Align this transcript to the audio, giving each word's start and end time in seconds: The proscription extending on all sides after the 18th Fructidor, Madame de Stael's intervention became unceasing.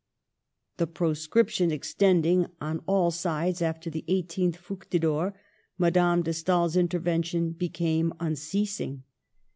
The 0.77 0.87
proscription 0.87 1.69
extending 1.69 2.47
on 2.59 2.79
all 2.87 3.11
sides 3.11 3.61
after 3.61 3.91
the 3.91 4.03
18th 4.09 4.55
Fructidor, 4.55 5.35
Madame 5.77 6.23
de 6.23 6.33
Stael's 6.33 6.75
intervention 6.75 7.51
became 7.51 8.11
unceasing. 8.19 9.03